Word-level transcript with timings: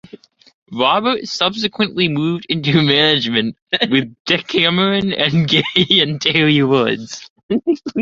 Roberton 0.71 1.27
subsequently 1.27 2.07
moved 2.07 2.47
into 2.49 2.81
management 2.81 3.55
with 3.91 4.15
Decameron 4.25 5.13
and 5.13 5.47
Gay 5.47 5.99
and 6.01 6.19
Terry 6.19 6.63
Woods. 6.63 7.29